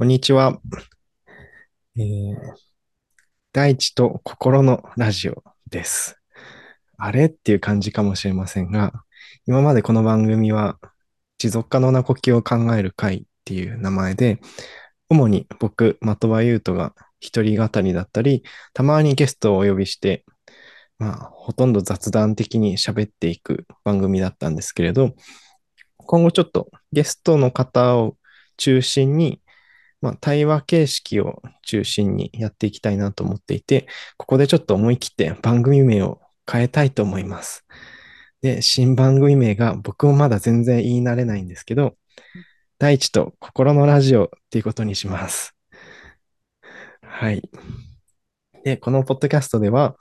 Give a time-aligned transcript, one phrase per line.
[0.00, 0.58] こんにちは。
[1.94, 2.34] えー、
[3.52, 6.18] 大地と心のラジオです。
[6.96, 8.94] あれっていう感じかもしれませんが、
[9.46, 10.78] 今までこの番組は
[11.36, 14.40] 持続可能な呼吸を考える会っていう名前で、
[15.10, 18.42] 主に僕、的場優斗が一人語りだったり、
[18.72, 20.24] たまにゲストをお呼びして、
[20.98, 25.14] まあ、ほとんど雑談的に喋っていく番組だったんですけれど、
[25.98, 28.16] 今後ちょっとゲストの方を
[28.56, 29.42] 中心に、
[30.00, 33.86] まあ、対話形式を中心にやっていきたいなと思っていて、
[34.16, 37.64] ここでちょっと思い切って番組名を変えたいと思います。
[38.42, 41.96] で、新番組名が僕もまだ全然言い慣れないんですけど、
[42.78, 45.54] 大地と心のラジオっていうことにします。
[47.02, 47.42] はい。
[48.64, 49.96] で、このポッドキャストでは、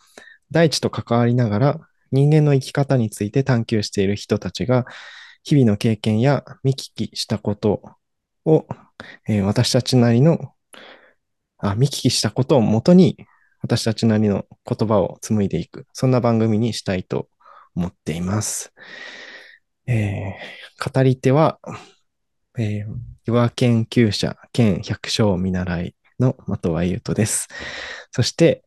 [0.52, 1.80] 大地と関わりながら
[2.11, 4.86] 人間の生き方について探求している人たちが、
[5.44, 7.81] 日々の経験や見聞きしたこと
[8.49, 8.67] を、
[9.27, 10.53] えー私たちなりの
[11.59, 13.17] あ、見聞きしたことをもとに、
[13.61, 17.28] 私たちなりの言葉を紡いでいく、そんな番組にしたいと
[17.75, 18.73] 思っています。
[19.88, 21.59] えー語り手は、
[22.58, 22.88] えー、
[23.28, 27.50] 岩研究者兼百姓見習いの的場優斗です。
[28.11, 28.63] そして、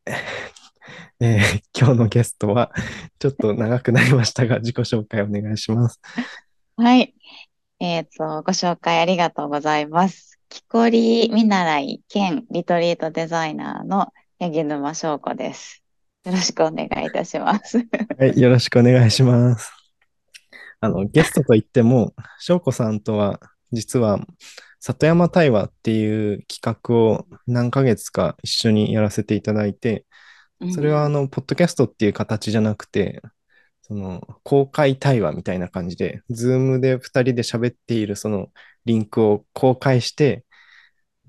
[1.21, 2.71] えー今日のゲストは、
[3.19, 6.01] ちょっと長くなりましたが、自己紹介お願いします。
[6.77, 7.15] はい。
[7.85, 10.39] えっと、ご紹介ありがとうございます。
[10.49, 15.83] 木こり見習い兼リトリートデザイナーの八木沼翔子です。
[16.25, 17.79] よろしくお願いいたします。
[18.19, 19.73] はい、よろしくお願いします。
[20.79, 23.41] あの、ゲストといっても、翔子さんとは、
[23.73, 24.21] 実は、
[24.79, 30.07] 里山対話っていう企画を何ヶ月か一緒にやらせていただいて、
[30.73, 33.23] それはあの、ポッドキャストっていう形じゃなくて、
[33.83, 38.49] その、公開対話みたいな感じで、ズームで二人で喋っているその
[38.85, 40.45] リンクを公開して、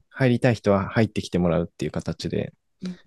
[0.09, 2.97] 入りたい人は入ってきてもらうっていう形でうん、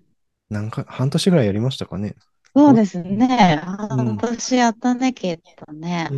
[0.49, 2.15] なんか、半年ぐらいやりましたかね。
[2.55, 3.55] そうですね。
[3.55, 6.09] ん半年やったね、きっとね。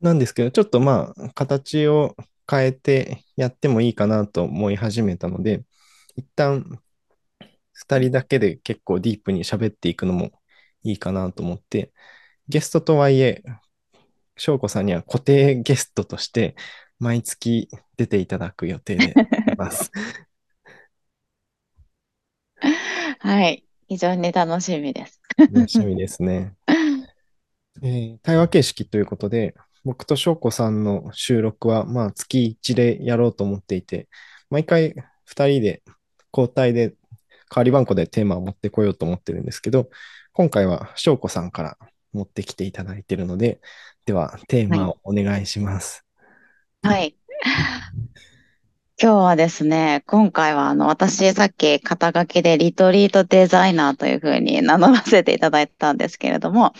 [0.00, 2.16] なんですけど、ちょっとまあ、形を
[2.50, 5.62] 変えてやってもいいかなと思い始めたので、
[6.16, 6.80] 一旦、
[7.72, 10.32] 二人だけで結構ディープに喋っていくのも
[10.82, 11.92] いいかなと思って、
[12.48, 13.42] ゲストとはいえ、
[14.36, 16.56] 翔子さんには固定ゲストとして、
[16.98, 19.14] 毎月出ていただく予定でい
[19.56, 19.90] ます。
[23.18, 23.64] はい。
[23.88, 25.20] 非常に楽しみです。
[25.38, 26.54] 楽しみですね。
[27.82, 29.54] えー対話形式ということで、
[29.84, 34.08] 僕と翔子さんの収録は、まあ、月1でやろうと思っていて、
[34.50, 35.82] 毎回2人で
[36.32, 36.96] 交代で、代
[37.56, 39.90] わり番号でテーマを持ってこようと思ってるんですけど、
[40.32, 41.76] 今回は翔子さんから
[42.12, 43.60] 持ってきていただいているので、
[44.06, 46.04] では、テーマをお願いします。
[46.82, 47.16] はい。
[49.02, 56.74] 今日はですね、今回はあの、私さっき肩書きでリトリートデザイナーというふうに名乗らせていただいたんですけれども、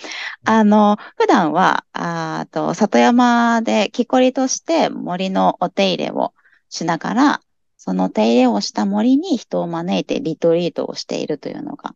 [0.45, 6.35] あの、普段は、あと、里山で木こりとして森のお手入れを
[6.69, 7.41] しながら、
[7.79, 11.95] その手入れをした森に人を招いてリトリートをしているというのが、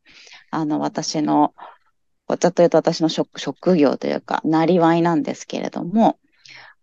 [0.54, 1.54] あの、私の、
[2.28, 6.18] ざっと言うと私の職職業というか、なりわいなんですけれども、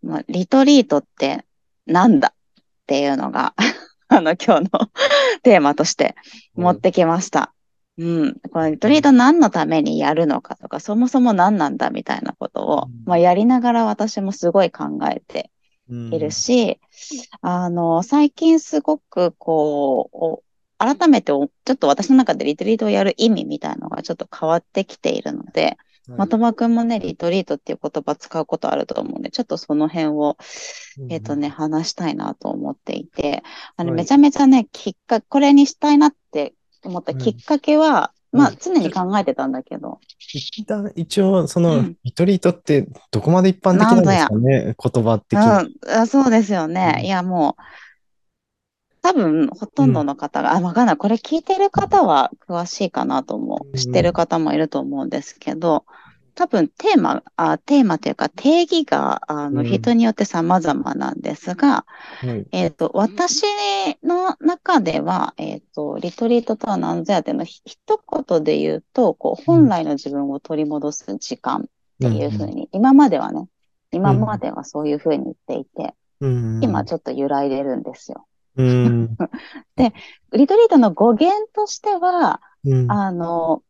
[0.03, 1.45] まあリトリートって
[1.85, 3.53] なんだっていうのが、
[4.09, 4.89] あの、今日の
[5.43, 6.15] テーマとして
[6.55, 7.53] 持ってきました。
[7.97, 8.41] うん。
[8.51, 15.51] このリトリート何のためにやるのかとか、そもそも何なんだみたいなことを、うんまあ、やりながら私もすごい考えて
[15.89, 16.79] うんいるし、
[17.41, 20.43] あの、最近すごくこう、お
[20.81, 25.77] 改めておちょっと私の中でリトリートをやる意味みたいなのがちょっと変わってきているので、
[26.07, 26.29] はい。
[26.29, 30.37] 的場くんもね、リトリートっていう言葉使うことあると思うんで、ちょっとその辺を、
[31.09, 33.43] えっとね、話したいなと思っていて、
[33.77, 33.97] あの、はい。
[33.97, 45.67] めちゃめちゃね、きっかけ、これにしたいなって思ったはいきっかけは、まあうん常に考えてたんだけど、一旦一応、そうのん、リトリートってどこまで一般的なんですかね、言葉的うん。
[45.67, 46.95] に。、あそうですよね。
[46.99, 47.05] うん。
[47.05, 47.61] いや、もう、
[49.01, 50.97] 多分、ほとんどの方が、あ、わかんない。
[50.97, 53.77] これ聞いてる方は詳しいかなと思うんう。
[53.77, 55.85] 知ってる方もいると思うんですけど、
[56.35, 61.85] 多分テーマ、あ、テーマというか定義が、あの、うん人によって様々なんですが、
[62.19, 62.47] はい。
[62.51, 63.43] えっと、私
[64.03, 67.63] の中では、えっと、リトリートとは何ぞやっていうの一
[68.29, 71.63] 言で言うと、こう、本来の自分を取り戻す時間っ
[71.99, 73.47] ていうふうに、今まではね、
[73.91, 76.63] 今まではそういうふうに言っていて、うん。
[76.63, 78.25] 今ちょっと揺らいでるんですよ。
[78.57, 79.17] うん。
[80.33, 82.91] リトリートの語源としては、うん。
[82.91, 83.63] あの、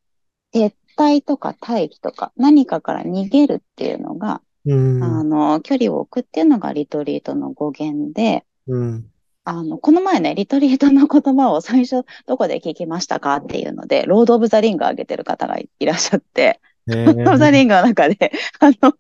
[0.54, 5.04] 撤退とか待機とか何かから逃げるっていうのが、うん。
[5.04, 9.12] あの、距離を置くっていうのがリトリートの語源で、うん。
[9.44, 18.94] あの、この前ね、リトリートの言葉を最初どこで聞きましたかっていうので、ロード・オブ・ザ・リングを上げてる方がいらっしゃって、えロード・オブ・ザ・ー、リングの中で、あの、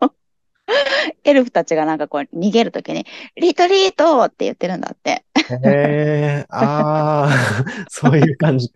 [1.24, 5.26] エルフたちがなんかこう逃げるときに、リトリートって言ってるんだって。
[5.64, 7.30] えー、ああ、
[7.90, 8.72] そういう感じ。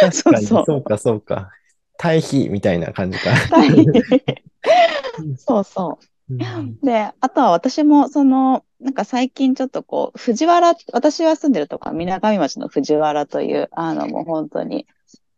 [0.00, 0.64] 確かに、そうそう。
[0.66, 1.50] そうか、そうか。
[1.96, 3.30] 対比みたいな感じか。
[3.30, 3.86] はい。
[5.38, 6.04] そうそう。
[6.30, 14.86] うんで、あとは私も、その、なんか最近ちょっとこう、藤原、私は住んでるとこは水上町の藤原という、あのもう本当に、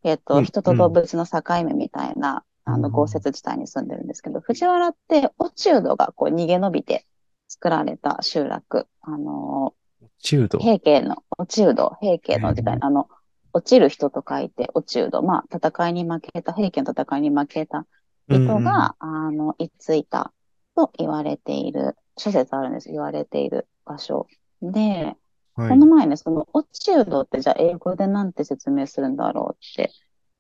[0.04, 7.06] えっと、うん人と動物の境目みたいな、あの、うん豪雪地帯に住んでるんですけど、藤原って、落人がこう逃げ延びて
[7.48, 9.74] 作られた集落、あの、
[10.18, 10.58] 中度。
[10.58, 12.78] 平家の、落人、平家の時代。
[12.80, 13.08] あの、
[13.52, 17.86] 落ちる人と書いて、落人、まあ、戦いに負けた、平家の戦いに負けた
[18.28, 20.32] 人が、あの、居ついた
[20.74, 22.90] と言われている、諸説あるんです。
[22.90, 24.26] 言われている場所。
[24.60, 25.16] で、
[25.54, 25.68] はい。
[25.70, 29.92] この前ね、その、落ちうどってじゃあ英語でなんて説明するんだろうって、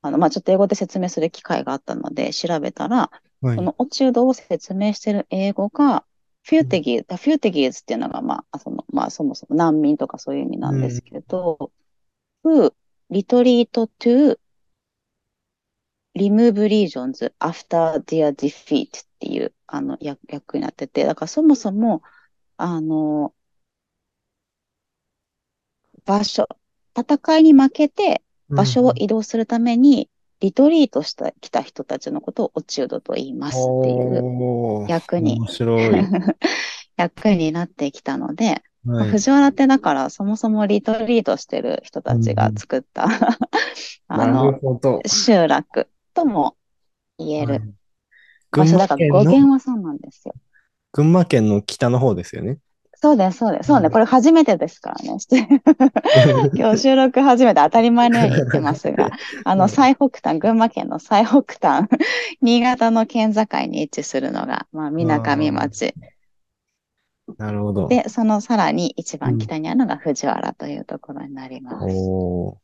[0.02, 3.10] あの、まあ、ちょっと英語で説明する機会があったので調べたら、
[3.40, 3.56] はい。
[3.56, 6.04] その落ちうどを説明している英語が、
[6.42, 11.72] refugees、refugees っていうのが、まあ、その、まあ、そもそも難民とかそういう意味なんですけど、
[12.44, 12.72] who
[13.10, 14.38] retreat to
[16.16, 22.02] remove regions after their defeat っていう、あの、役役になってて、だからそもそも、
[22.56, 23.34] あの、
[26.04, 26.48] 場所、
[26.96, 30.08] 戦いに負けて場所を移動するために、
[30.40, 35.40] リトリートした、来た人たちのことを落ちうどと言いますっていう役に。
[36.96, 39.10] 役になってきたので、はい。
[39.10, 43.06] 藤原ってだからそもそもリトリートしてる人たちが作った、
[44.08, 44.32] あなる
[44.62, 45.00] の。
[45.06, 46.56] 集落とも
[47.18, 47.74] 言えはいる
[48.50, 50.34] 場所だから語源はそうなんですよ。
[50.92, 52.58] 群馬県の北の方ですよね。
[53.00, 53.68] そうです、そうです。
[53.68, 55.18] そうね、うんこれ初めてですからね。
[56.54, 59.10] 今日収録初めて当たり前のように言ってますが、
[59.44, 61.88] あの、うん最北端、群馬県の最北端、
[62.40, 65.94] 新潟の県境に位置するのが、まあ、水上町。
[67.38, 67.88] なるほど。
[67.88, 71.86] で、そのさらに一番北にあるのが藤原というところになります。
[71.88, 72.56] おー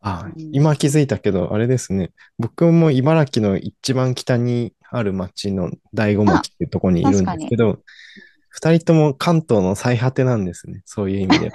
[0.00, 2.10] あ、うん今気づいたけど、あれですね。
[2.38, 7.80] 僕も茨城の一番北にある町の大子町っていうところにいるんですけど、
[8.60, 10.82] 二人とも関東の最果てなんですね。
[10.84, 11.52] そういう意味で。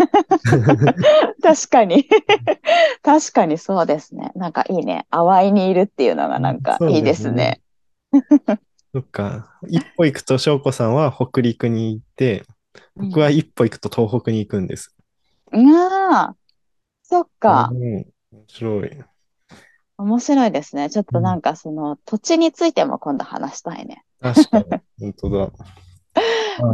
[1.44, 2.08] 確かに。
[3.04, 4.32] 確かにそうですね。
[4.36, 5.06] なんかいいね。
[5.12, 7.60] 淡いにいるっていうのがなんかいいですね。
[8.94, 9.60] そっか。
[9.68, 12.46] 一歩行くと翔子さんは北陸に行って、
[12.96, 14.96] 僕は一歩行くと東北に行くんです。
[15.52, 15.76] うん。
[15.76, 16.36] ああ、
[17.02, 17.70] そっか。
[17.74, 17.80] うん。
[17.82, 18.06] 面
[18.48, 18.90] 白い。
[19.98, 20.90] 面白いですね。
[20.90, 24.06] ちょっとなんかその土地についても今度話したいね。
[24.22, 24.66] 確かに。
[25.02, 25.52] 本当だ。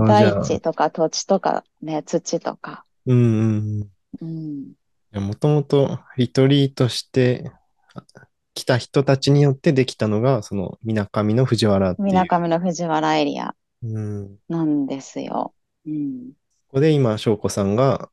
[0.07, 2.85] 大地とか土地とかね、土とか。
[3.05, 3.87] うん
[4.21, 4.73] うん。
[5.13, 7.51] もともとリトリートして
[8.53, 12.05] 来た人たちによってできたのが、その、みなかみの藤原っていう。
[12.05, 14.27] みなかみの藤原エリアうん。
[14.27, 15.53] こなんですよ。
[15.87, 16.31] うん。
[16.71, 18.09] こで今、翔子さんが、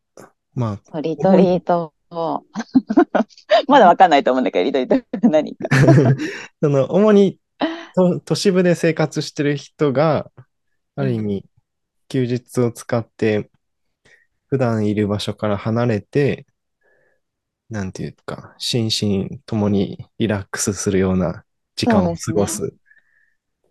[0.55, 2.43] まそうリトリートを、
[3.69, 5.69] まだわかんないと思うんだけど、リトリートが何か。
[5.70, 6.14] あ、
[6.62, 7.38] その、主に
[7.96, 10.31] と都市部で生活してる人が、
[10.96, 11.44] ある意味、
[12.08, 13.50] 休日を使って、
[14.48, 16.46] 普段いる場所から離れて、
[17.70, 18.86] なんていうか、心
[19.31, 22.74] 身ともにリラックスするような時間を過ごす、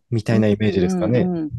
[0.09, 1.19] みたいなイメージですかね。
[1.21, 1.51] うんうんうん。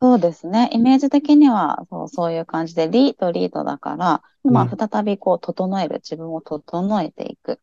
[0.00, 0.70] そうですね。
[0.72, 4.70] イメージ的にはそうそういう感じで、リーとリートだから、まうん。
[4.72, 7.60] あ、再びこう、整える、自分を整えていく。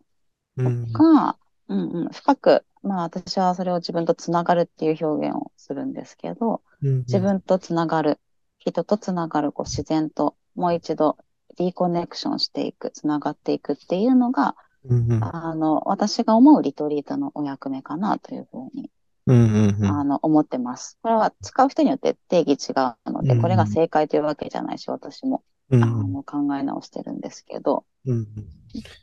[0.58, 0.88] うん。
[0.94, 8.20] か、うんうん、深く、まあ、私はそれを自分とつながるっていう表現をするんですけど、うん自分とつながる、
[8.58, 11.18] 人とつながる、こう、自然ともう一度
[11.58, 15.24] リコネクションしていく、つながっていくっていうのが、うんうん。
[15.24, 18.90] あの、私が思うリトリートのお役目かなというふうに
[19.28, 19.86] うんうんうん。
[19.86, 20.98] あの、思ってます。
[21.02, 27.86] これは使う人によって定義違うので、うんこれが正解というわけじゃないし、私も、うんあの、考え直してるんですけど。
[28.06, 28.28] うん。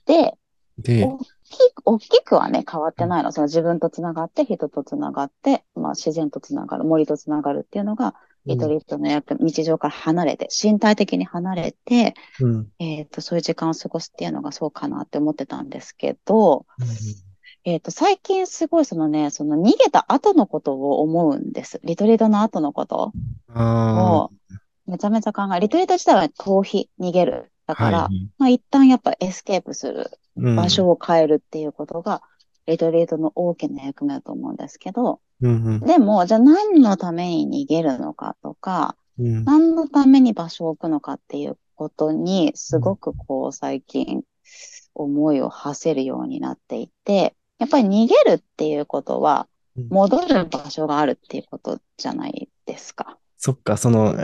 [0.06, 0.37] で、
[0.78, 3.32] で、大きく、大きくはね、変わってないの。
[3.32, 8.14] その自分とつながって、人とつながって、まあ、自然とつながる、森とつながるっていうのが、
[8.47, 16.64] リトリートの訳、日常から離れて、身体的に離れて、うんえっと、そういう時間を過ごすっていうのがそうかなって思ってたんですけど、
[17.64, 21.80] えっと、最近すごいそのね、その逃げた後のことを思うんです。
[21.85, 23.12] リトリートの後のこと
[23.52, 24.30] あを
[24.87, 27.52] めちゃめちゃ考え、リトリート自体は逃避、逃げる。
[27.66, 28.30] だあ、から、はい。
[28.38, 30.04] まあ一旦やっぱエスケープする、うん
[30.38, 32.23] 場所を変えるっていうことが、
[32.66, 39.26] リトリートの大きな役目だと思うんですけど、うんでも、じゃあ何のために逃げるのかとか、うん。
[39.26, 44.23] うん何のために場所を置くのかっていうことにすごくこう最近
[44.95, 49.49] 思いを馳せるようになっていて、やっぱり逃げるっていうことは
[49.90, 53.18] 戻る場所があるっていうことじゃないですか。
[53.40, 54.16] そっか、その、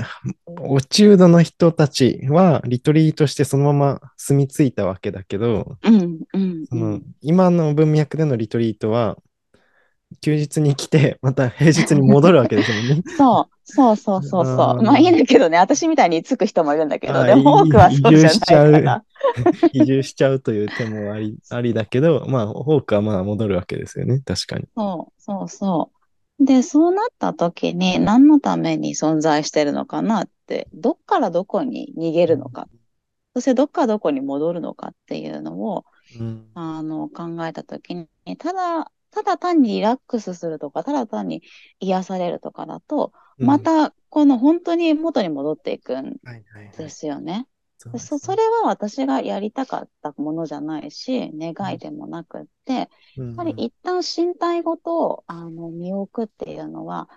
[0.47, 9.16] 落中度の人たちはリトリートしてそのまま住み着いたわけだけど、うんうんその今の文脈でのリトリートは、
[10.21, 13.02] 休日に来て、また平日に戻るわけですもんね。
[13.16, 14.83] そう、そうそうそうそう。
[14.83, 19.04] まあいいんだけどね、私みたいにつく人もいるんだけど、でも多くはそうじゃない移住しちゃうから。
[19.73, 24.21] 移住しちゃうという手もありありだけど、まあ、多くはまあ戻るわけですよね。
[24.25, 24.66] 確かに。
[24.76, 25.93] そうそうそう。
[26.41, 32.69] で、そうなった時に何のために存在してるのかなって、どっからどこに逃げるのか、
[33.35, 35.85] そしてどっからどこに戻るのかっていうのを、
[36.21, 36.50] うん。
[36.55, 41.43] あの、考えた時に、ただ、ただ単にリラックスするとか、ただ単に
[41.81, 46.17] 癒されるとかだと、また、この本当に元に戻っていくん
[46.76, 47.47] ですよね。
[47.93, 52.88] そそ、それは私がやりたかったものじゃないし、願いでもなくって、やっ
[53.37, 57.09] ぱり一旦身体ごと、あの、見置くっていうのは、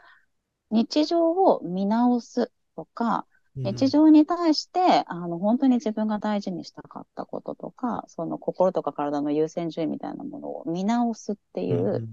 [0.72, 3.28] 日常を見直すとか、
[3.64, 12.04] 日常に対して、あの、本当に自分が大事にしたかったこととか、その心とか体の優先順位みたいなものを見直すっていうんう、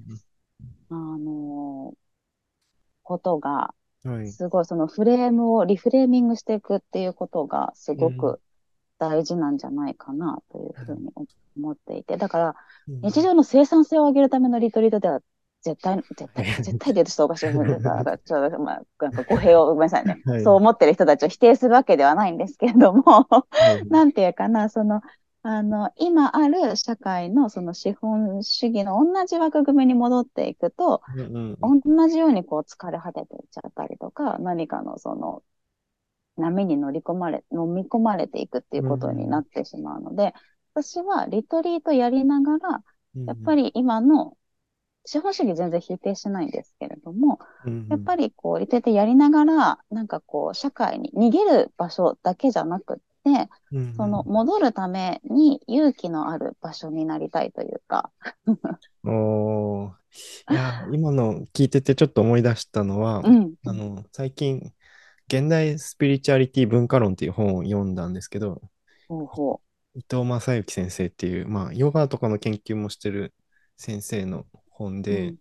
[0.91, 1.95] あの
[3.03, 3.75] ことが。
[4.27, 8.13] すごいそのフレームをリフレーミングしていくっていうことがすごうん。
[8.13, 8.41] く
[9.09, 11.11] 大事なんじゃないかなというふうに
[11.57, 12.55] 思っていて、だから
[12.89, 13.01] うん。
[13.03, 15.21] 日常の生産性を上げるためのリトリートでは
[15.63, 17.47] 絶対、絶対、 絶対って言うとちょっとおかしい
[18.27, 20.21] ちょっと、まあ、なんか語弊をごめんなさいね。
[20.25, 20.43] はい。
[20.43, 23.47] そう思ってる人たちを否定するわけではないんですけれども、は
[23.83, 23.87] い。
[23.89, 25.01] なんていうかな、その、
[25.43, 31.85] あの、今ある社会のその資本主義の同じ枠組みに戻っていくと、うんうん。
[31.85, 35.43] 同じようにこう疲れ果てていっちゃったりとか、何かのその
[36.37, 40.35] 波に乗り込まれ、飲み込まれていくっていうことになってしまうので、
[40.75, 42.85] 私はリトリートやりながら、
[43.27, 44.37] やっぱり今の
[45.05, 47.39] 資本主義全然否定しないんですけれども、
[47.89, 58.11] やっぱりこう、リトリートやりながら、なんかこう、社会に逃げる場所だけじゃなくって、りその戻るために勇気のある場所になりたいというか、
[59.05, 59.93] おー。
[60.51, 63.55] いや、今の聞いててちょっと思い出したのは、うん。
[63.65, 64.73] あの、最近、
[65.29, 68.63] 現代スピリチュアリティ文化論っていう本を読んだんですけど、
[69.09, 69.61] ほうほ
[69.95, 73.33] 伊藤正幸先生っていう、まあ、ヨガとかの研究もしてる
[73.77, 75.03] 先生の本う。
[75.03, 75.39] で、うん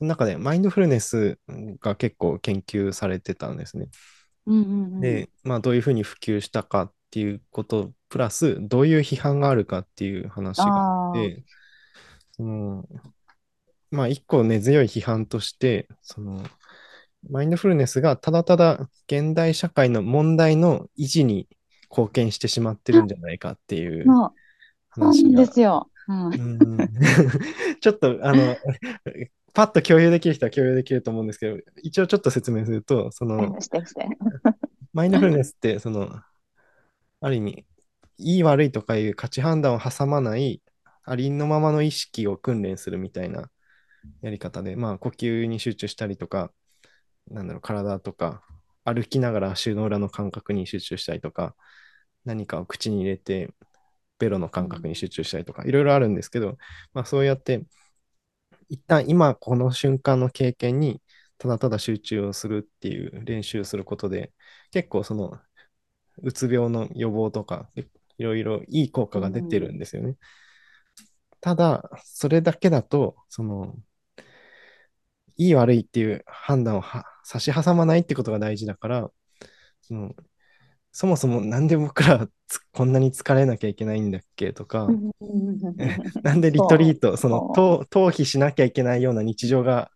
[0.00, 1.38] その中でマインドフルネス
[1.80, 3.88] が結構研究されてたんですね。
[4.46, 5.00] うんうんうん。
[5.02, 11.44] で、まあ、どういうふうに普及したかっていうこと、プラス、どういう批判があるかっていう話があって、
[12.32, 12.88] その、
[13.90, 16.42] まあ、一個根強い批判として、その、
[17.28, 21.48] マインドフルネスがただただ現代社会の問題の維持に
[21.90, 24.06] 貢献してしまってるんじゃないかっていう
[24.88, 25.44] 話が。
[25.44, 25.90] ですよ。
[26.08, 26.26] うん。
[26.26, 26.28] う
[26.76, 26.78] ん
[27.80, 28.56] ちょっと、あの、
[29.52, 33.56] パッと共有できる人は共有できると思うんですけど、一応ちょっと説明すると、その。
[34.92, 36.20] マインドフルネスって、その、
[37.20, 37.64] ある意味、
[38.18, 40.62] いい悪いとかいう価値判断を挟まない、
[41.04, 43.50] ありのままの意識を訓練するみたいな
[44.22, 46.52] やり方で、まあ、呼吸に集中したりとか、
[47.30, 48.42] なんだろう、体とか、
[48.84, 51.54] 歩きながら足の裏の感覚に集中したりとか、
[52.24, 53.54] 何かを口に入れて、
[54.18, 56.58] ベロの感覚に集中したりとか、いろいろあるんですけど、
[56.92, 57.64] まあ、そうやって、
[58.68, 61.02] 一旦今この瞬間の経験に
[61.40, 64.32] ただただ集中をするっていう練習をすることで、
[64.72, 65.38] 結構その、
[66.22, 67.70] うつ病の予防とか、
[68.18, 70.16] いろいろいい効果が出てるんですよね。
[71.40, 73.74] ただ、それだけだと、その、
[75.38, 79.10] いい悪いっていう判断をは差し挟まないってことが大事だから、
[79.82, 80.14] その
[80.92, 84.88] そもそもなんで僕らつこんなに疲れなきゃいけないんだっけとか、
[86.22, 89.90] なんでリトリート、その逃逃避しなきゃいけないような日常が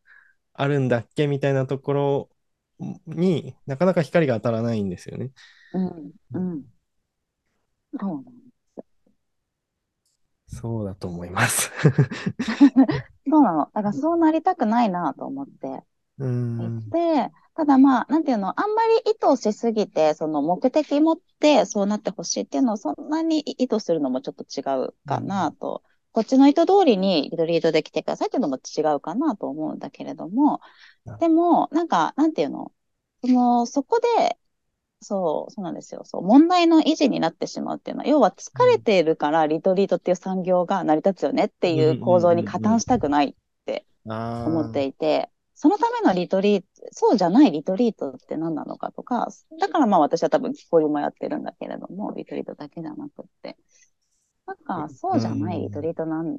[0.54, 2.31] あるんだっけみたいなところ
[3.07, 5.31] になかなか光が当たらないんですよね。
[5.73, 6.12] うん。
[6.33, 6.64] うん。
[7.99, 8.45] そうなん
[10.47, 11.71] そうだと思います。
[13.31, 13.64] そうなの。
[13.66, 15.83] だからそうなりたくないなと思って
[16.18, 16.68] うーん。
[16.68, 25.83] いて、ただまあ、なんていうの、あんまり意図しすぎて、その目的持ってそうなってほしいっていうのをそんなに意図するのもちょっと違うかなと。
[26.12, 30.61] こっちの意図通りにリトリートで来てくださいっていうのも違うかなと思うんだけれども、
[31.18, 32.73] でも、なんか、なんていうの、
[33.25, 34.38] その、そこで、
[35.02, 36.04] そう、そうなんですよ。
[36.04, 43.37] そう、問題の維持になってしまうっていうのは、要は疲れているからリトリートっていう産業が成り立つよねっていう構造に加担したくない
[44.44, 49.28] 思っていて、そのためのリトリート、そうじゃないリトリートって何なのかとか、
[49.61, 53.56] だからまあ私は多分木こりもやってるんだけれども、リトリートだけじゃなくって。
[54.46, 56.38] なんか、そうじゃないリトリートなん、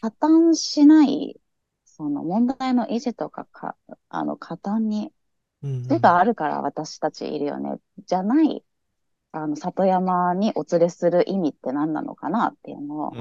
[0.00, 1.40] 破綻しない、
[1.84, 3.76] その問題の維持とかか、
[4.08, 5.12] あの、加担に、
[5.88, 8.64] 手があるから私たちいるよね、じゃない、
[9.32, 13.18] あの、里山にお連れする意味って何なのかなっていうのを、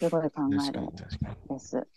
[0.00, 0.88] すごい考えるん
[1.48, 1.88] です。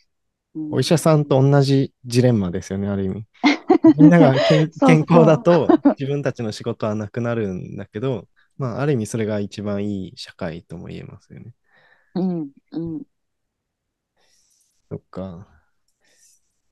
[0.72, 3.26] お医者さんと同じジレンマですよね、ある意味。
[3.98, 5.68] みんなが健康だと
[6.00, 11.54] 自分たちの仕事はなくなるんだけど、まあ、ある意味それが一番いい社会とも言えますよね。
[12.16, 13.02] うん、うん。
[14.90, 15.48] そっか。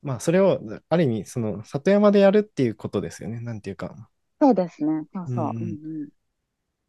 [0.01, 3.39] まあ、それを、ある意味、その、里山でやるっていうことですよね。
[3.39, 4.10] なんていうか。
[4.39, 5.04] そうですね。
[5.13, 5.36] そうそう。
[5.50, 6.10] うんうん、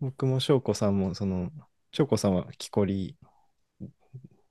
[0.00, 1.50] 僕も翔子さんも、その、
[1.93, 3.17] 翔子さんは木こり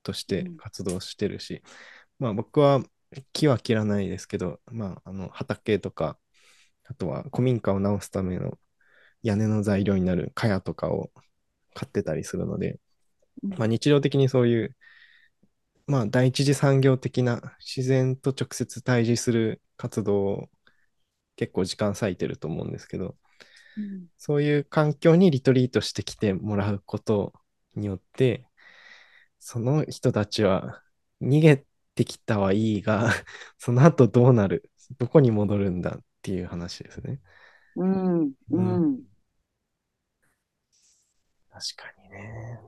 [0.01, 1.61] として活動してるし、
[2.19, 2.81] まあ僕は
[3.33, 6.17] 木は切らないですけど、まああの畑とか、
[6.85, 8.57] あとは古民家を直すための
[9.23, 11.11] 屋根の材料になる茅とかを
[11.73, 12.79] 買ってたりするので、
[13.43, 14.75] まあ日常的にそういう、
[15.87, 20.49] まあ第一次産業的な自然と直接対峙する活動を
[21.35, 23.15] 結構時間割いてると思うんですけど、
[23.77, 27.33] うん、そういう環境にリトリートしてきてもらうこと
[27.75, 28.47] によって、
[29.39, 30.81] その人たちは
[31.21, 31.65] 逃げ
[31.95, 33.09] ってきたはいいが、
[33.57, 37.21] その後どうなるどこに戻るんだっていう話ですね。
[37.77, 39.03] うん、うん。
[41.49, 42.59] 確かにね。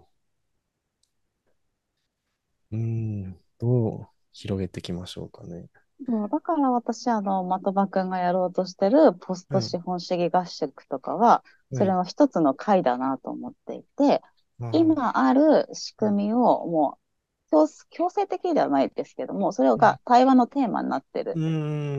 [2.72, 5.69] うん、どう広げていきましょうかね。
[6.05, 11.43] そうだから私、あの、的場くんがやろうとしてるポスト資本主義合宿とかは、は
[11.74, 14.22] い、それは一つの回だなと思っていて、
[14.60, 17.06] はい、今ある仕組みをもう
[17.51, 21.33] 強強制的ではないですけども、それが対話のテーマになってる。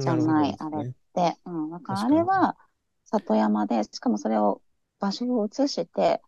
[0.01, 1.37] じゃない、あれって。
[1.45, 1.71] うん。
[1.71, 2.57] だからあれは
[3.05, 4.61] 里山で、しかもそれを
[5.01, 6.21] 場所を移して、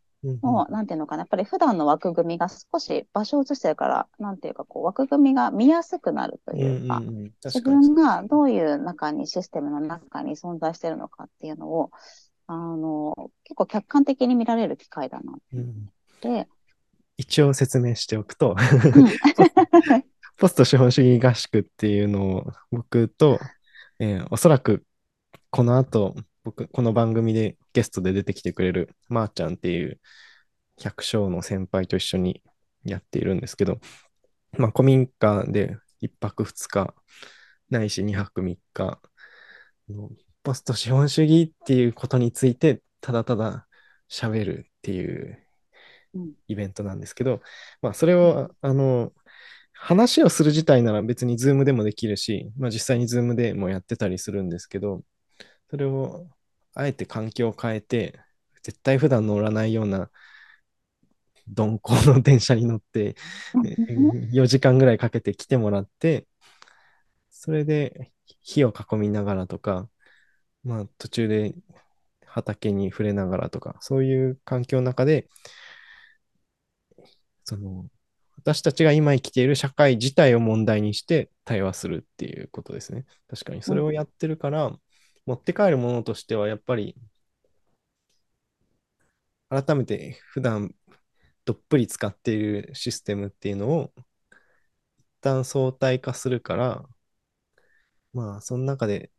[0.43, 7.01] もう、なんていうのかな、やっぱり普段の枠組みが少し場所を移してるから、なんていうか、こう、枠組みが見やすくなるというか、
[7.45, 11.91] 自分がどういう中に、システムの中に存在してるのかっていうのを、
[12.47, 14.35] あの、結構客観的に。
[14.35, 15.57] 見られる機会だなって。
[15.57, 16.49] うん、で、
[17.21, 18.57] 一応説明しておくと
[20.39, 23.39] ポスト資本主義合宿っていうのを僕と、
[23.99, 24.87] えー、おそらく
[25.51, 30.01] この後、僕、この番組でゲストで出てきてくれるまー、ちゃんっていう
[30.79, 32.43] 百姓の先輩と一緒に
[32.85, 33.81] やっているんですけど、
[34.57, 36.95] まあ、古民家で1泊2日、
[37.69, 38.99] ないし2泊3日、
[40.43, 43.67] ポスト資本主義っていうことについて、ただただ
[44.09, 45.50] 喋るっていう
[46.49, 47.41] イベントなんですけど、
[47.83, 49.13] まあ、それを、あの、
[49.73, 55.03] 話をする自体なら別にズームでもできるし、まあ、実際にズームでもやってたりするんですけど、
[55.71, 56.27] それを
[56.75, 58.21] あえて環境を変えて、
[58.63, 60.11] 絶対普段乗らないような
[61.57, 63.17] 鈍行の電車に乗って
[64.33, 66.27] 4時間ぐらいかけて来てもらって、
[67.31, 69.89] それで火を囲みながらとか、
[70.63, 71.55] まあ途中で
[72.27, 75.29] 畑に触れながらとか、そういう環境の中で
[77.51, 77.91] その、
[78.37, 83.05] 私たちが今生きている社会自体を問題にして対話するっていうことですね。
[83.29, 84.81] 確かにそれをやってるから、うん、
[85.27, 86.97] 持って帰るものとしてはやっぱり
[89.49, 90.73] 改めて普段
[91.45, 96.85] どっぷり使っているシステムっていうのを一旦相対化するから、
[98.13, 99.11] まあその中で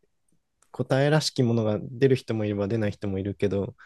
[0.70, 3.76] 答えらしきものが出る人もいれば出ない人もいるけど、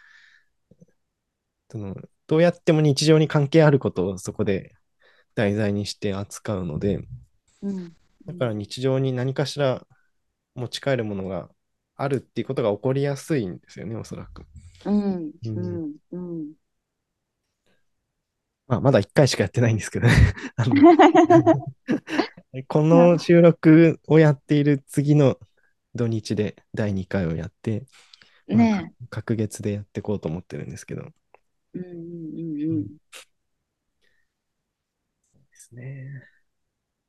[1.70, 1.94] その
[2.26, 4.74] どうやっても日常に関係あることをそこで
[5.34, 7.06] 題材にして扱うので、
[7.62, 7.94] うん、
[8.26, 9.86] だから日常に何かしら
[10.54, 11.48] 持ち帰るものが
[11.94, 14.44] あるっていうことが起こりやすいんですよね、おそらく。
[14.84, 15.32] うん。
[15.44, 15.92] うん。
[16.12, 16.52] うん。
[18.68, 20.14] まあ、まだ1回しかやってないんですけどね
[22.66, 25.38] この収録をやっている次の
[25.94, 27.86] 土日で第2回をやって、
[28.48, 31.12] ね、隔月でやっていこうと思ってるんですけど。
[31.76, 32.86] うんうんうんうん。
[35.32, 36.22] そうですね。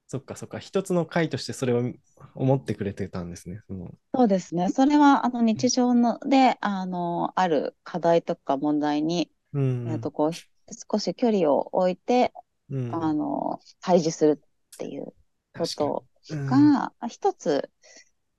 [0.08, 0.60] そっかそっか。
[0.60, 1.92] 一つの回としてそれを
[2.34, 3.62] 思ってくれてたんですね。
[3.68, 4.70] そのそうですね。
[4.70, 12.34] それはあの日常ので、あの、ある課題とか問題に、うん、えっとこう少し距離を置いて、
[12.70, 15.14] うん、あの、対峙するっていう
[15.58, 17.70] ことが、一つ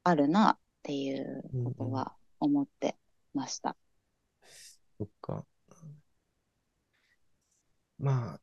[0.05, 2.97] あるなっていうことは思って
[3.35, 3.77] ました。
[4.99, 5.45] そっか。
[7.99, 8.41] まあ、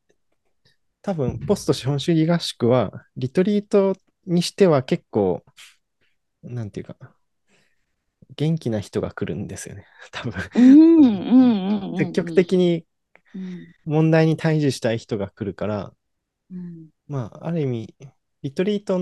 [1.06, 5.44] 多分、ポスト資本主義合宿は、リトリートにしては結構、
[6.42, 6.98] なんていうか、
[8.36, 9.86] 元気な人が来るんですよね。
[10.12, 10.34] 多分。
[12.00, 12.88] 積極うん、的に
[13.36, 15.94] うん、問題に対峙したい人が来るから、
[16.50, 17.96] うん、まあ、ある意味、
[18.42, 18.98] リトリート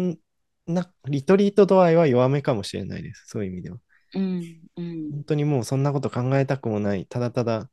[0.67, 3.27] な、リトリート度合いは弱めかもしれないです。
[3.27, 3.77] そういう意味では。
[4.15, 7.69] うん、うん、本当にもうそんなこと考えたくもない、ただただ、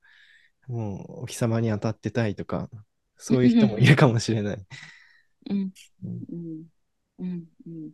[0.68, 2.70] もうお日様に当たってたいとか、
[3.20, 4.58] そういう人もいるかもしれない。
[5.50, 5.70] うん、
[6.04, 6.64] うん、うん、
[7.18, 7.90] うん、うん。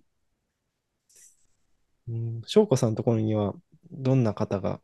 [2.09, 3.55] うん、翔子さんのところには、
[3.91, 4.81] どんな方が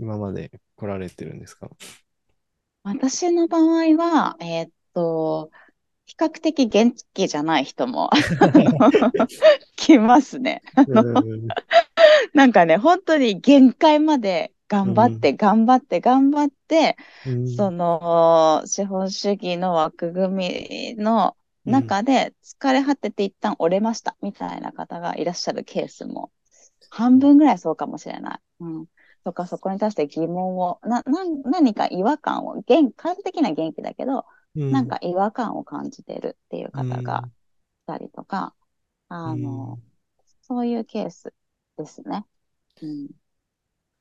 [0.00, 1.70] 今まで来られてるんですか？
[2.82, 5.50] 私の場合は、えーっと、
[6.06, 8.10] 比較的元気じゃない人も
[9.76, 10.62] 来ますね。
[10.86, 11.00] う
[11.36, 11.48] ん、
[12.32, 26.32] なんかね、本当に限界までう頑張って、ん、頑張って、頑張って、うん、その、資本主義の枠組みのうん、中で疲れ果てて一旦折れました、みたいな方がいらっしゃるケースも、
[26.90, 28.40] 半分ぐらいそうかもしれない。
[28.60, 28.86] うん。
[29.24, 37.32] とか、そこに対して疑問を、な、な、何か違和感を、元、感的な元気だけど、うん、なんか違和感を感じてるっていうう方がん、
[37.84, 38.54] いたりとか、
[39.24, 39.82] うあの、ん。
[40.42, 41.34] そういうケース
[41.78, 42.26] ですね。
[42.80, 43.08] うん。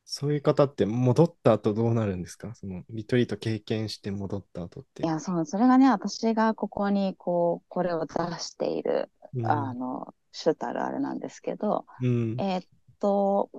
[0.05, 2.53] そういう方って戻った後どうなるんですか？
[2.53, 5.03] そのリトリート経験して戻った後って。
[5.03, 12.63] いや、そう、それがね、私がここに、こう、これを出している、うん、あの、主たるあれなんですけど、うん、えーっ
[12.99, 13.49] と、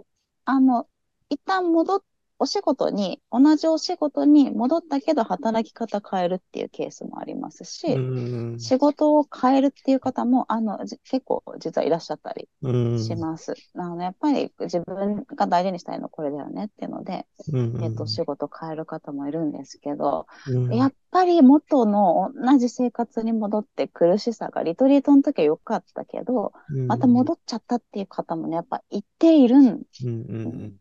[0.44, 0.86] あの、
[1.30, 2.00] 一旦戻っ、
[2.38, 13.54] お仕事に、同じお仕事に戻ったけど働き方変えるっていうケースもありますうし、ん、仕事を変えるっていう方も、あの、じ結構実はいらっしゃったりうん、します。
[13.74, 29.82] あの、やっぱり自分が大事にしたいのはこれだよねっていうので、うえっと、ん、仕事変える方もいるんですけど、うん、やっぱり元の同じ生活に戻って苦しさが、リトリートの時は良かったけど、うん、また戻っちゃったっていう方もね、やっぱ一定いるん、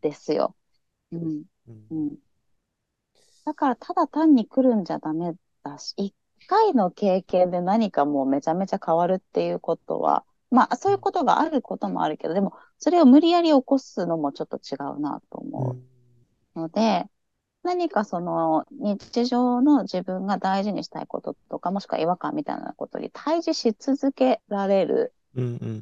[0.00, 0.54] ですよ。
[1.12, 1.44] うん。
[1.68, 2.16] うん、うん。
[3.44, 6.14] だからただ単に来るんじゃダメだし、一
[6.48, 15.76] 回の経験で何かもうめちゃめちゃ変わるっていうことは、まあそういうことがあることもあるけど、でもそれを無理やり起こすのもちょっと違うなと思
[16.56, 17.06] うので、
[17.62, 25.14] 何かその日常の自分が大事にしたいこととか、もしくは違和感みたいなことに対峙し続けられる。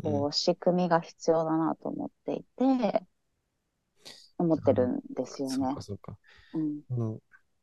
[0.03, 3.07] こう、仕組みが必要だなと思っていて、
[4.39, 5.57] 思ってるんですよね。
[5.57, 6.19] そうか、そうか。
[6.53, 6.83] うん。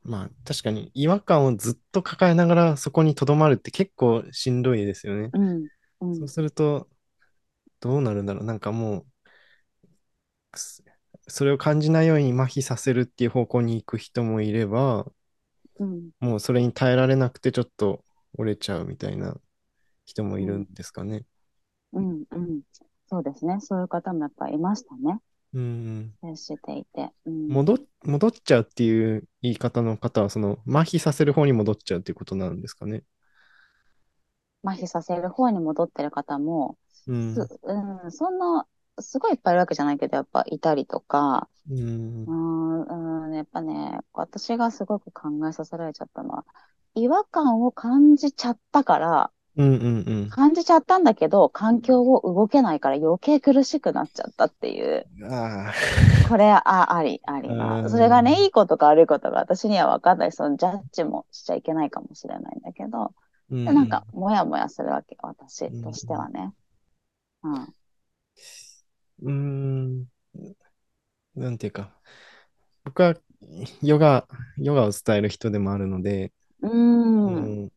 [0.04, 5.34] まあ、確かに違和感をずっと抱えながらそこに留まるって結構しんどいですよね。
[5.34, 5.68] うん。
[6.02, 6.30] うそうん。
[6.30, 6.90] すると、
[7.82, 8.46] どうなるんだろう。
[8.46, 9.08] なんかも
[10.54, 10.84] う、す
[11.28, 15.12] それを感じないように麻痺させるっていう方向に行く人もいれば、
[15.80, 16.12] うん。
[16.20, 18.06] もうそれに耐えられなくてちょっと
[18.38, 19.36] 折れちゃうみたいな
[20.06, 20.68] 人もいるんうん。
[20.74, 21.26] ですかね。
[21.94, 22.24] うん。
[22.32, 22.62] うん。
[23.08, 23.60] そうですね。
[23.62, 25.20] そういう方もやっぱいましたね。
[25.54, 26.14] うん。
[26.22, 27.12] 接していて。
[27.26, 27.48] うん。
[27.48, 33.04] 戻っ、戻っちゃうっていう言い方の方は、その麻痺させる方に戻っちゃうっていうことなんですかね。
[34.64, 37.36] 麻痺させる方に戻ってる方も、す、うん。
[38.04, 38.66] うん、そんな、
[39.00, 46.46] すごいいっぱいいるわけじゃないけど、やっぱいたりとか、うん、うん、やっぱね、私がすごく考えさせられちゃったのは、
[46.94, 55.34] 違和感を感じちゃったから、うんうん感じちゃったんだけど、環境を動けないから余計苦しくなっちゃったっていう、うん。
[55.34, 55.74] あ
[56.22, 57.80] これ、あ、あり、ありが。
[57.84, 58.48] それがね、いん。
[58.48, 60.32] いことか悪いことが私には分かんない。
[60.32, 63.14] そのジャッジもしちゃいけないかもしれないんだけど、
[63.50, 64.14] うんうで、なんか、ん。
[64.14, 66.54] もやもやするわけ、私としてうんはね。
[67.44, 67.76] うん。
[69.22, 70.08] うん。
[71.36, 71.96] なんていうか、
[72.86, 73.16] 僕は
[73.84, 77.54] ヨガ、ヨガを伝える人でもあるので、うーん。
[77.54, 77.71] うん、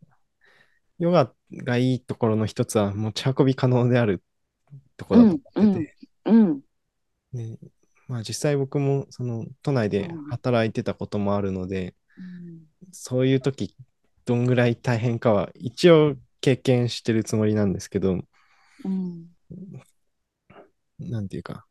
[0.99, 4.23] ヨガがいいところの一つは持ち運び可能である
[4.97, 6.61] ところだと思ってて、うん、
[7.33, 7.59] ね、
[8.09, 13.75] まあ実際僕もその都内でうん、働いてたこともあるので、うん、そういう時
[14.25, 18.21] どんぐらい大変かは一応経験してるつもりなんですけど、
[18.85, 19.27] うん、
[20.99, 21.67] なんていうか、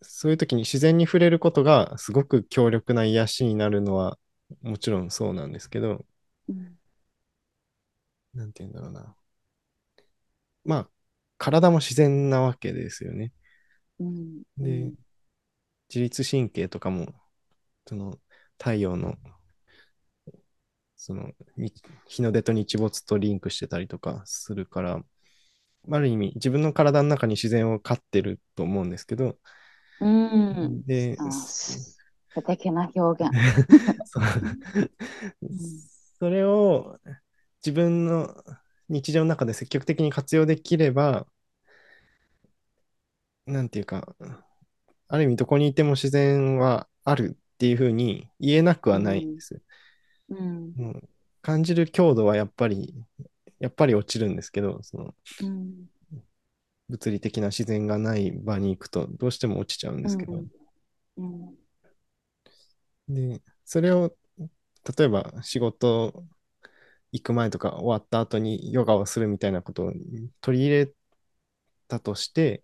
[0.00, 4.18] そういう時に自然に触れることがすごく強力な癒しになるのは
[4.62, 6.04] もちろんそうなんですけど、
[6.48, 6.76] うん、
[8.34, 9.16] なんていうんだろうな。
[10.64, 10.88] まあ、
[11.38, 13.32] 体も自然なわけですよね。
[13.98, 14.94] うん、うで、ん、
[15.88, 17.12] 自律神経とかも、
[17.86, 18.18] その
[18.58, 19.16] 太陽の、
[20.96, 21.72] そのに
[22.06, 25.00] 日の出と日没とリンクしてたりとかするから、
[25.90, 29.36] ある意味自分の体の中に自然を飼ってると思うんですけど、
[30.00, 31.96] うん、で、あ、素
[32.46, 33.32] 敵な表現。
[36.18, 36.98] それを
[37.64, 38.34] 自分の
[38.88, 41.26] 日常の中で積極的に活用できれば、
[43.46, 44.14] なんていうか、
[45.08, 49.34] ある意味どこにいても自然はあるっていうふうに言えなくはないん。
[49.34, 49.60] です。
[50.28, 50.74] うん。
[50.78, 51.08] うん、
[51.42, 52.94] 感じる強度はやっぱり、
[53.60, 55.88] やっぱり落ちるんですけど、その、うん、
[56.88, 60.44] 物理的な自然がない場に行くとどうしても落ちちゃうんですけど、
[61.16, 61.54] うん、
[63.08, 64.14] で、それを、
[64.96, 66.24] 例えば仕事
[67.12, 69.92] 行く前とか終わった後にヨガをするみたいなことを
[70.40, 70.92] 取り入れ
[71.88, 72.62] たとして、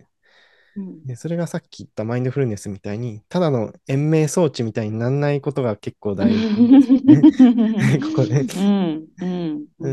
[1.05, 6.49] でそれがさっき言ったマインドフルネスみたいに、ただの延命装置みたいにならないことが結構大事
[8.15, 8.45] ここで。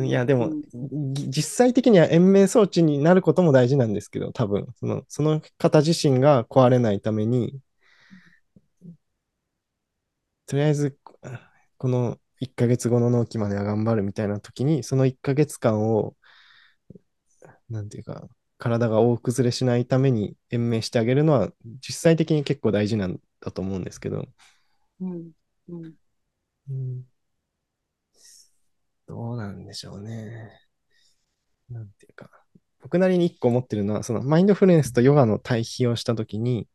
[0.08, 0.52] いや、でも、
[1.30, 7.60] 実際的には延命装置になることも大事なんですけど、多分、その、その方自身が壊れないために、
[10.48, 10.98] とりあえず、
[11.78, 16.16] この1ヶ月後の納期までは頑張るみたいな時に、その1ヶ月間を、
[17.70, 21.52] なんていうか、体が大崩れしないために延命してあげるのは、
[21.88, 24.26] 実際的に結構大事なんだと思うんですけど。
[25.02, 25.32] うん
[25.70, 25.94] うん
[26.70, 27.04] うん、
[29.08, 30.52] どうなんでしょうね。
[31.70, 32.30] なんていうか。
[32.82, 36.68] 僕なりに一個思ってるのは、そのマインドフルネスとヨガの対比をしたときに、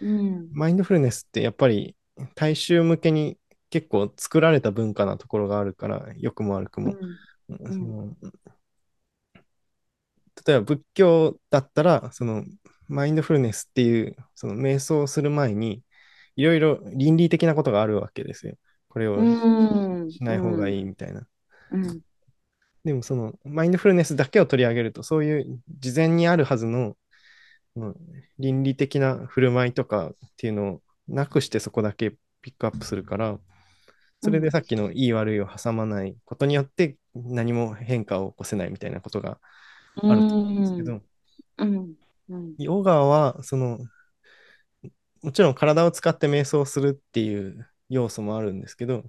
[0.00, 1.96] うん、マインドフルネスってやっぱり
[2.34, 3.38] 大衆向けに
[3.74, 6.94] 結構作られた文化なところがあるから、良くも悪くも。
[7.48, 8.16] うん、その
[10.46, 12.44] 例えば仏教だったら、その
[12.86, 15.82] マインドフルネスっていう、その瞑想をする前に、
[16.36, 18.54] いろいろ倫理的なことがあるわけですよ。
[18.88, 19.18] これを
[20.08, 21.26] しない方がいいみたいな。
[21.72, 22.00] うん、
[22.84, 26.96] でもそのマインドフルネスだけを取り上げると、そういう事前にあるはずの、
[28.38, 33.40] 倫理的な振る舞いとかっていうのをなくしてそこだけピックアップするから、
[34.24, 39.38] それでさっきのいい悪いを挟まないことによって何も変化を起こせないみたいなことが
[39.96, 41.02] あると思うんですけど、
[41.58, 41.94] うん。
[42.30, 43.78] うん、ヨガはその
[45.22, 49.04] もちろん体を使って瞑想するっていう要素もあるんですけど、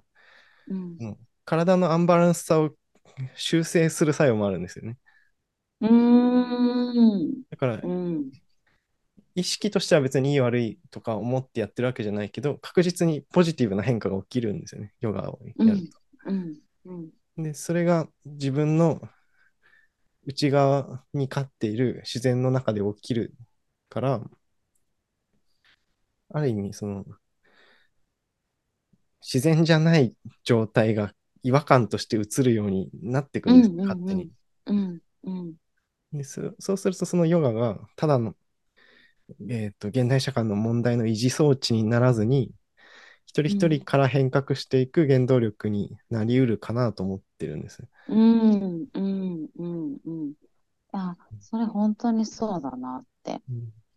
[0.68, 2.72] うん、体のアンバランスさを
[3.36, 4.98] 修正する作用もあるんですよね。
[5.80, 7.44] うん。
[7.50, 8.32] だから、うん、
[9.36, 16.00] 意識としては別にいい悪いとか思ってやってるわけじゃないけど、確実にポジティブな変化が起きるんですよね、ヨガをやると。
[16.28, 19.02] うんうんで、それが自分の
[20.26, 23.36] 内側に飼っている自然の中で起きる
[23.90, 24.22] から、
[26.34, 27.06] ある意味、その、
[29.22, 34.32] 自然じゃない状態が違和感として映るようになってくるんです、勝手に。
[34.66, 35.54] うんうん
[36.14, 38.36] でそうすると、そのヨガがただの、
[39.50, 42.52] えーと、現代社会の問題の維持装置にならずに、
[43.26, 47.84] 一人一人から変革していく原動力になりうるかなと思ってるんです。
[48.08, 50.34] うんうんうんうん。
[50.92, 53.42] あ、それ本当にそうだなって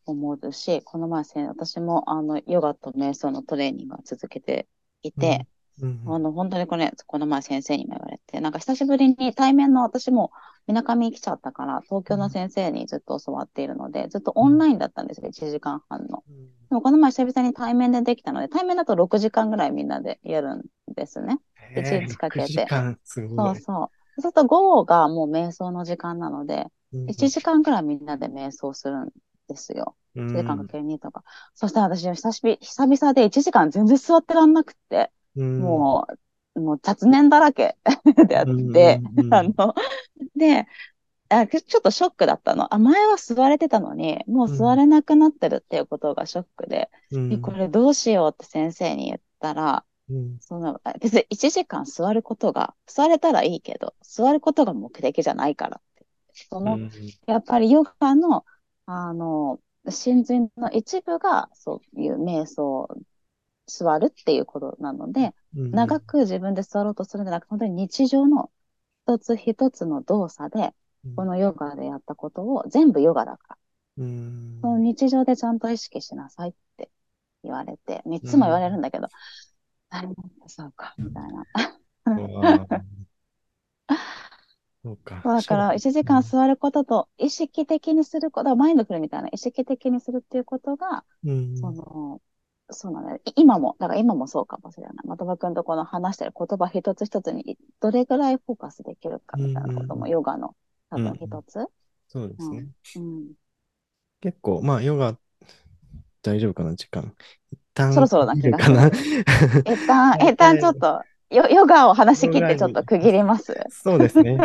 [0.07, 4.67] 思うし、この前私もあのヨガと瞑想のトレーニングを続けて
[5.03, 5.47] いて、
[5.81, 10.31] うんうん、あの本当にこれ、この前先生にも言わなんか久しぶりに対面の私も
[10.67, 16.23] みなかみ来ちゃったから、東京の先生にずっと教わっているので、ずっとオンラインだったんですよ、1時間半の。
[16.69, 20.63] でもこの前久々に対面でできたので、対面だと6時間ぐらいみんなでやるん
[20.95, 21.39] ですね。
[21.75, 22.67] 1日かけて。
[23.37, 23.91] そうそう。
[24.17, 29.11] そうすると午後がもう瞑想の時間なので、1時間ぐらいみんなで瞑想するん
[29.49, 29.97] ですよ。
[30.17, 31.23] 1時間かける2とか。
[31.55, 36.19] そしたら私久しぶり、久々で1時間全然座ってらんなくて、もう、
[36.59, 37.77] もう雑念だらけ
[38.27, 39.75] であって、あの、
[40.37, 40.67] で、
[41.31, 42.73] あちょっとショックだったの。
[42.75, 56.07] あ、前は座れてたのに、もう座れなくなってるっていうことがショックで、うん、これどうしようって先生に言ったら、うん、その別に1時間座ることが、座れたらいいけど、座ることが目的じゃないからって。
[56.51, 56.91] その、うん、
[57.27, 58.47] やっぱりヨガの、
[58.87, 62.89] あの、真髄の一部がそういう瞑想
[63.67, 68.51] 座るっていうことなので、うん、長く自分で座ろうとするんじゃなくて、本当に日常の
[69.07, 70.75] 一つ一つの動作で、
[71.17, 73.57] このヨガでやったことを全部ヨガだか
[73.99, 76.91] ら、うん、その日常でちゃんと意識しなさいって
[77.43, 79.09] 言われて、三つも言われるんだけど、
[79.93, 81.47] うん、そうか、みたいな。
[84.85, 85.21] そうか。
[85.25, 92.21] だから、1時間座ることと、意識的にすること、マインドフルみたいな、意識的にするっていうことが、うん、その、
[92.71, 93.21] そうなんだよ。
[93.37, 94.95] 今も、だから今もそうかもしれない。
[95.09, 100.55] 的場君とこの話してる言葉一つ一つにどれぐらいフォーカスできるかみたいなことも、ヨガの
[100.91, 101.67] 多分一つ、うん、
[102.09, 102.67] そうですね。
[102.97, 103.33] うん、
[104.21, 105.17] 結構、まあ、ヨガ、
[106.23, 107.15] 大丈夫かな、時間。
[107.51, 108.89] 一旦、そろそろな気がかな？
[108.89, 113.55] 一旦、 一旦ちょっと、ヨヨガを話し切ってちょっと区切ります。
[113.71, 114.39] そうですね。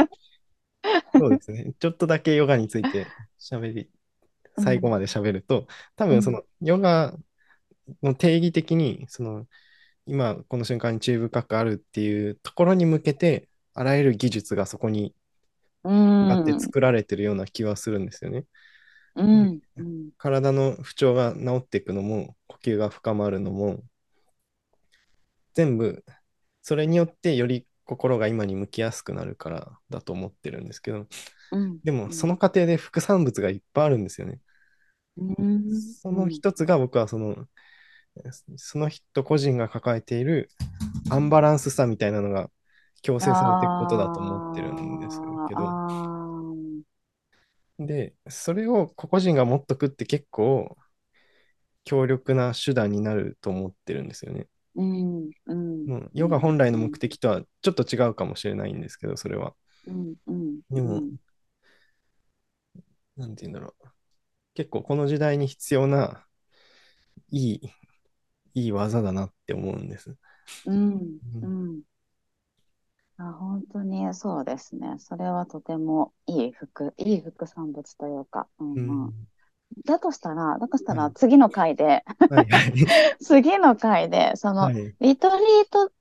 [1.18, 1.74] そうですね。
[1.80, 3.08] ちょっとだけヨガについて
[3.40, 3.90] 喋り
[4.58, 7.14] 最後まで喋ると、多うん、分そのヨガ
[8.04, 9.48] の定義的に、その
[10.06, 15.16] 今この瞬間に注意深くあるっていうところに向けて、あらゆる技術がそこに
[15.84, 15.90] う
[16.28, 18.42] あってん、作られてるような気はするんですよね。
[18.42, 18.48] で
[19.16, 23.84] うん、うん、体の不調が治っていくのも、呼吸が深まるのも、
[25.54, 26.04] 全部
[26.62, 31.08] それによってより心が今に向きやすくなるからだと思ってるんですけど、
[31.52, 34.42] うん、でもうん、その過程で副産物がいっぱいあるんですよね。
[35.18, 35.64] うん、
[36.02, 36.30] そのうん。
[36.30, 37.48] 一つが僕はその、
[38.58, 40.50] その人個人が抱えている
[41.10, 42.50] アンバランスさみたいなのが
[43.02, 46.54] 強制されていくことだと思ってるんですけど、
[47.80, 50.78] で、それを個々人が持っとくって結構
[51.84, 54.48] 強力な手段になると思ってるんですよね。
[54.76, 59.54] うん、うん、ヨガうん、本来の目うん、的とはちょっと違うかもしれないんですけど、それは。
[59.88, 61.16] うん、うん、でも、うん、
[63.18, 63.88] なんて言うんだろう。
[64.56, 66.26] 結構この時代に必要な
[67.32, 67.62] いい、
[68.54, 70.18] いい技だなって思うんです。
[70.66, 71.42] うん、うん。
[71.42, 71.84] うん。
[73.18, 74.96] あ、本当にそうですね。
[75.00, 79.08] それはとてもいい副、いい副産物というか、うんうん。
[79.08, 79.28] うん
[79.86, 81.04] だとしたら、だとしたはい。
[81.04, 82.48] ら次の回で、はい。
[82.48, 82.74] はい。
[83.22, 84.96] 次の回で、その、はい。
[85.00, 85.92] リトリート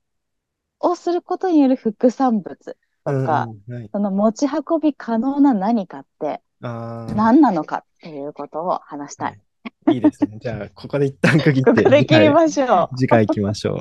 [0.79, 3.51] をすることによる副産物とか。
[3.93, 6.69] その持ち運び可能な何かってあ
[7.07, 9.39] 何なのかっていうことを話しあ、たい。
[9.85, 9.95] はい。
[9.95, 10.37] いいですね。
[10.39, 13.75] じゃあ、ここで一旦区切っ ここて、次回、で切りましょ次回行きましょう。
[13.77, 13.79] う。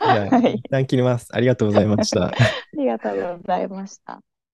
[0.00, 0.54] じゃあ、はい。
[0.54, 1.28] 一旦切ります。
[1.32, 2.26] ありがとうございました。
[2.28, 2.32] あ
[2.76, 4.20] りがとうございました。